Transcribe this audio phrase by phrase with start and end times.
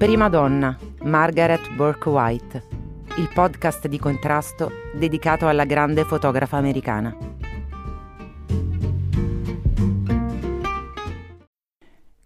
[0.00, 2.66] Prima donna, Margaret Burke White,
[3.18, 7.14] il podcast di contrasto dedicato alla grande fotografa americana.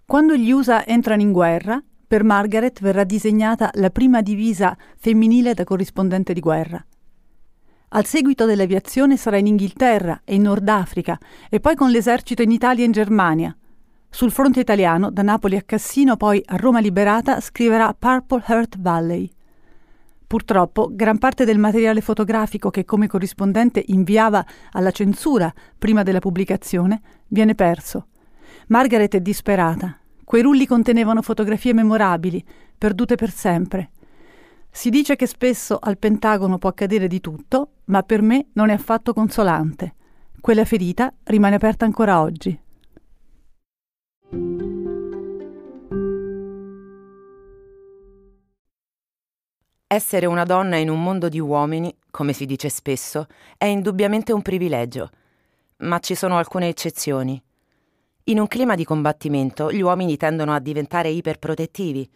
[0.06, 5.64] Quando gli USA entrano in guerra, per Margaret verrà disegnata la prima divisa femminile da
[5.64, 6.80] corrispondente di guerra.
[7.88, 11.18] Al seguito dell'aviazione sarà in Inghilterra e in Nord Africa
[11.50, 13.56] e poi con l'esercito in Italia e in Germania.
[14.14, 19.28] Sul fronte italiano, da Napoli a Cassino, poi a Roma liberata, scriverà Purple Heart Valley.
[20.24, 27.00] Purtroppo, gran parte del materiale fotografico che come corrispondente inviava alla censura prima della pubblicazione
[27.26, 28.06] viene perso.
[28.68, 29.98] Margaret è disperata.
[30.22, 32.44] Quei rulli contenevano fotografie memorabili,
[32.78, 33.90] perdute per sempre.
[34.70, 38.74] Si dice che spesso al Pentagono può accadere di tutto, ma per me non è
[38.74, 39.96] affatto consolante.
[40.40, 42.56] Quella ferita rimane aperta ancora oggi.
[49.94, 54.42] Essere una donna in un mondo di uomini, come si dice spesso, è indubbiamente un
[54.42, 55.08] privilegio,
[55.82, 57.40] ma ci sono alcune eccezioni.
[58.24, 62.10] In un clima di combattimento gli uomini tendono a diventare iperprotettivi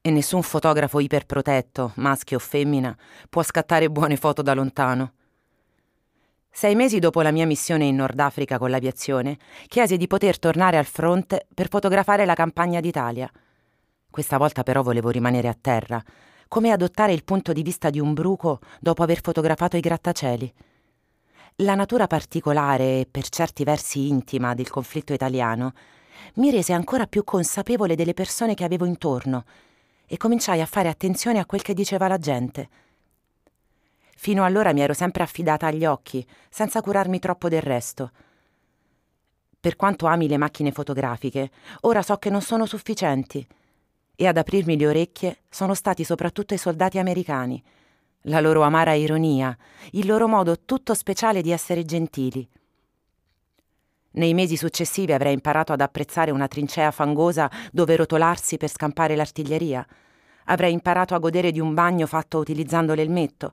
[0.00, 2.96] e nessun fotografo iperprotetto, maschio o femmina,
[3.28, 5.14] può scattare buone foto da lontano.
[6.48, 10.78] Sei mesi dopo la mia missione in Nord Africa con l'aviazione, chiesi di poter tornare
[10.78, 13.28] al fronte per fotografare la campagna d'Italia.
[14.08, 16.00] Questa volta però volevo rimanere a terra,
[16.48, 20.52] come adottare il punto di vista di un bruco dopo aver fotografato i grattacieli.
[21.56, 25.72] La natura particolare e per certi versi intima del conflitto italiano
[26.34, 29.44] mi rese ancora più consapevole delle persone che avevo intorno
[30.06, 32.68] e cominciai a fare attenzione a quel che diceva la gente.
[34.16, 38.10] Fino allora mi ero sempre affidata agli occhi, senza curarmi troppo del resto.
[39.60, 41.50] Per quanto ami le macchine fotografiche,
[41.82, 43.46] ora so che non sono sufficienti.
[44.20, 47.62] E ad aprirmi le orecchie sono stati soprattutto i soldati americani,
[48.22, 49.56] la loro amara ironia,
[49.92, 52.46] il loro modo tutto speciale di essere gentili.
[54.10, 59.86] Nei mesi successivi avrei imparato ad apprezzare una trincea fangosa dove rotolarsi per scampare l'artiglieria.
[60.46, 63.52] Avrei imparato a godere di un bagno fatto utilizzando l'elmetto,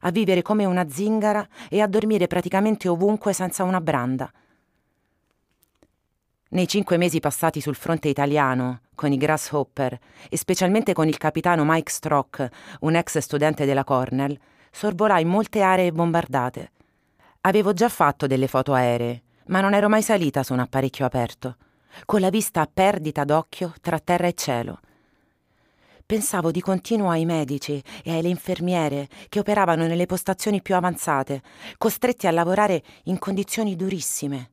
[0.00, 4.30] a vivere come una zingara e a dormire praticamente ovunque senza una branda.
[6.52, 9.98] Nei cinque mesi passati sul fronte italiano, con i Grasshopper
[10.28, 12.46] e specialmente con il capitano Mike Strock,
[12.80, 14.38] un ex studente della Cornell,
[14.70, 16.72] sorvolai molte aree bombardate.
[17.42, 21.56] Avevo già fatto delle foto aeree, ma non ero mai salita su un apparecchio aperto,
[22.04, 24.80] con la vista a perdita d'occhio tra terra e cielo.
[26.04, 31.40] Pensavo di continuo ai medici e alle infermiere che operavano nelle postazioni più avanzate,
[31.78, 34.50] costretti a lavorare in condizioni durissime.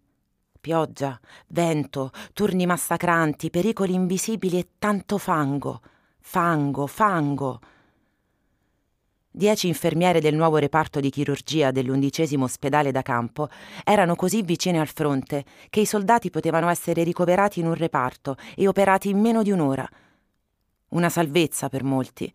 [0.62, 5.80] Pioggia, vento, turni massacranti, pericoli invisibili e tanto fango,
[6.20, 7.60] fango, fango.
[9.32, 13.48] Dieci infermiere del nuovo reparto di chirurgia dell'undicesimo ospedale da campo
[13.86, 18.68] erano così vicine al fronte che i soldati potevano essere ricoverati in un reparto e
[18.68, 19.88] operati in meno di un'ora.
[20.90, 22.30] Una salvezza per molti.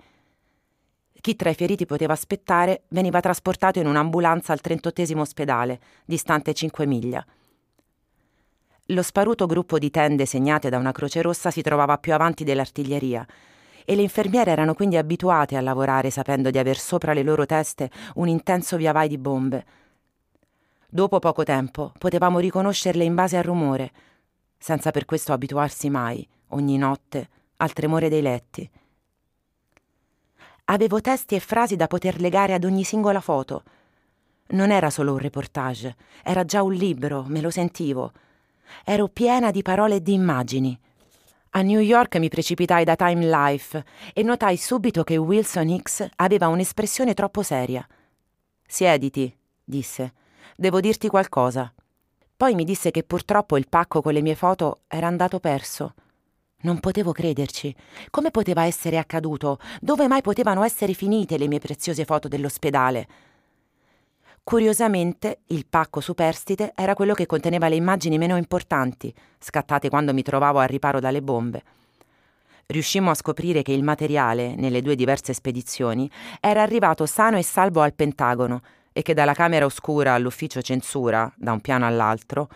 [1.21, 6.87] Chi tra i feriti poteva aspettare veniva trasportato in un'ambulanza al 38 ospedale, distante 5
[6.87, 7.27] miglia.
[8.89, 13.27] Lo sparuto gruppo di tende segnate da una croce rossa si trovava più avanti dell'artiglieria
[13.83, 17.91] e le infermiere erano quindi abituate a lavorare sapendo di aver sopra le loro teste
[18.17, 19.65] un intenso viavai di bombe.
[20.87, 23.91] Dopo poco tempo potevamo riconoscerle in base al rumore,
[24.59, 28.71] senza per questo abituarsi mai, ogni notte, al tremore dei letti.
[30.67, 33.63] Avevo testi e frasi da poter legare ad ogni singola foto.
[34.49, 38.13] Non era solo un reportage, era già un libro, me lo sentivo.
[38.85, 40.79] Ero piena di parole e di immagini.
[41.51, 46.49] A New York mi precipitai da Time Life e notai subito che Wilson Hicks aveva
[46.49, 47.87] un'espressione troppo seria.
[48.67, 49.33] Siediti,
[49.63, 50.15] disse.
[50.57, 51.73] Devo dirti qualcosa.
[52.37, 55.95] Poi mi disse che purtroppo il pacco con le mie foto era andato perso.
[56.63, 57.75] Non potevo crederci.
[58.11, 59.59] Come poteva essere accaduto?
[59.81, 63.07] Dove mai potevano essere finite le mie preziose foto dell'ospedale?
[64.45, 70.23] Curiosamente, il pacco superstite era quello che conteneva le immagini meno importanti, scattate quando mi
[70.23, 71.63] trovavo al riparo dalle bombe.
[72.67, 76.11] Riuscimmo a scoprire che il materiale, nelle due diverse spedizioni,
[76.41, 78.61] era arrivato sano e salvo al Pentagono
[78.93, 82.49] e che dalla camera oscura all'ufficio censura, da un piano all'altro,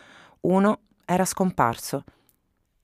[0.42, 2.04] uno era scomparso.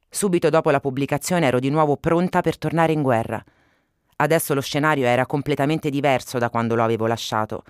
[0.08, 3.44] Subito dopo la pubblicazione ero di nuovo pronta per tornare in guerra.
[4.16, 7.64] Adesso lo scenario era completamente diverso da quando lo avevo lasciato.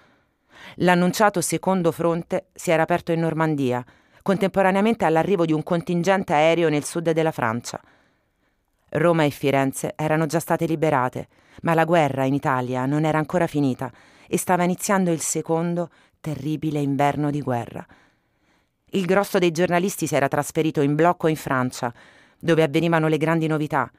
[0.77, 3.85] L'annunciato secondo fronte si era aperto in Normandia,
[4.23, 7.81] contemporaneamente all'arrivo di un contingente aereo nel sud della Francia.
[8.91, 11.29] Roma e Firenze erano già state liberate,
[11.63, 13.91] ma la guerra in Italia non era ancora finita
[14.27, 15.91] e stava iniziando il secondo
[16.21, 17.85] terribile inverno di guerra.
[18.91, 21.93] Il grosso dei giornalisti si era trasferito in blocco in Francia,
[22.39, 23.91] dove avvenivano le grandi novità,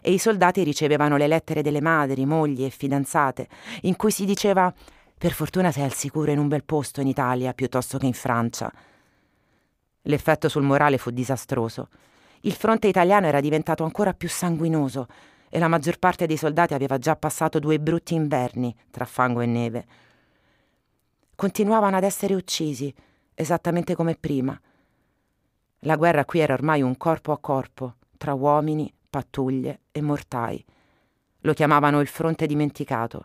[0.00, 3.48] e i soldati ricevevano le lettere delle madri, mogli e fidanzate,
[3.82, 4.72] in cui si diceva
[5.22, 8.72] per fortuna sei al sicuro in un bel posto in Italia piuttosto che in Francia.
[10.02, 11.90] L'effetto sul morale fu disastroso.
[12.40, 15.06] Il fronte italiano era diventato ancora più sanguinoso
[15.48, 19.46] e la maggior parte dei soldati aveva già passato due brutti inverni tra fango e
[19.46, 19.86] neve.
[21.36, 22.92] Continuavano ad essere uccisi,
[23.32, 24.60] esattamente come prima.
[25.82, 30.64] La guerra qui era ormai un corpo a corpo, tra uomini, pattuglie e mortai.
[31.42, 33.24] Lo chiamavano il fronte dimenticato.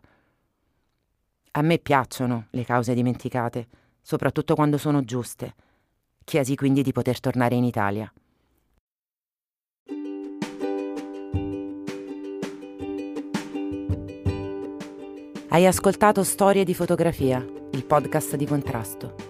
[1.57, 3.67] A me piacciono le cause dimenticate,
[3.99, 5.55] soprattutto quando sono giuste.
[6.23, 8.13] Chiesi quindi di poter tornare in Italia.
[15.47, 19.26] Hai ascoltato Storie di fotografia, il podcast di contrasto.